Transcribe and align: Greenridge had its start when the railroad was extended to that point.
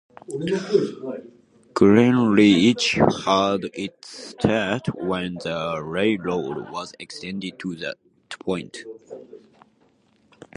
Greenridge 1.75 2.93
had 3.23 3.69
its 3.71 4.29
start 4.29 4.87
when 4.95 5.35
the 5.35 5.79
railroad 5.83 6.71
was 6.71 6.95
extended 6.97 7.59
to 7.59 7.75
that 7.75 7.97
point. 8.39 8.79